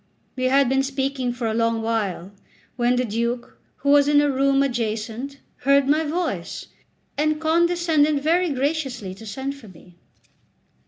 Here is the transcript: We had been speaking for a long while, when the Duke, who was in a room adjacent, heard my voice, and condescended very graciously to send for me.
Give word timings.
We 0.35 0.45
had 0.45 0.67
been 0.67 0.81
speaking 0.81 1.31
for 1.31 1.45
a 1.45 1.53
long 1.53 1.83
while, 1.83 2.31
when 2.75 2.95
the 2.95 3.05
Duke, 3.05 3.59
who 3.77 3.89
was 3.89 4.07
in 4.07 4.19
a 4.19 4.31
room 4.31 4.63
adjacent, 4.63 5.37
heard 5.57 5.87
my 5.87 6.03
voice, 6.03 6.65
and 7.19 7.39
condescended 7.39 8.19
very 8.19 8.49
graciously 8.49 9.13
to 9.13 9.27
send 9.27 9.53
for 9.53 9.67
me. 9.67 9.97